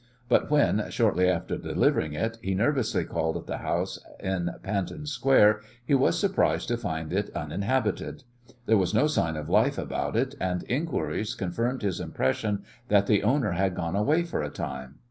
But 0.27 0.49
when, 0.49 0.89
shortly 0.89 1.29
after 1.29 1.59
delivering 1.59 2.13
it, 2.13 2.39
he 2.41 2.55
nervously 2.55 3.05
called 3.05 3.37
at 3.37 3.45
the 3.45 3.59
house 3.59 3.99
in 4.19 4.49
Panton 4.63 5.05
Square, 5.05 5.61
he 5.85 5.93
was 5.93 6.17
surprised 6.17 6.69
to 6.69 6.77
find 6.77 7.13
it 7.13 7.29
uninhabited. 7.35 8.23
There 8.65 8.79
was 8.79 8.95
no 8.95 9.05
sign 9.05 9.35
of 9.35 9.47
life 9.47 9.77
about 9.77 10.15
it, 10.15 10.33
and 10.41 10.63
inquiries 10.67 11.35
confirmed 11.35 11.83
his 11.83 11.99
impression 11.99 12.63
that 12.87 13.05
the 13.05 13.21
owner 13.21 13.51
had 13.51 13.75
gone 13.75 13.95
away 13.95 14.23
for 14.23 14.41
a 14.41 14.49
time. 14.49 14.95